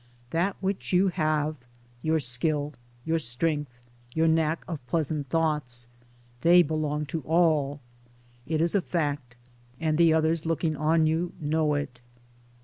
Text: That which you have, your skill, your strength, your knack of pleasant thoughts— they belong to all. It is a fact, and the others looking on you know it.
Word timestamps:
That 0.31 0.55
which 0.61 0.93
you 0.93 1.09
have, 1.09 1.57
your 2.01 2.19
skill, 2.19 2.73
your 3.05 3.19
strength, 3.19 3.69
your 4.15 4.27
knack 4.27 4.65
of 4.67 4.83
pleasant 4.87 5.29
thoughts— 5.29 5.87
they 6.41 6.63
belong 6.63 7.05
to 7.05 7.21
all. 7.21 7.81
It 8.47 8.61
is 8.61 8.73
a 8.73 8.81
fact, 8.81 9.37
and 9.79 9.99
the 9.99 10.11
others 10.11 10.43
looking 10.43 10.75
on 10.75 11.05
you 11.05 11.33
know 11.39 11.75
it. 11.75 12.01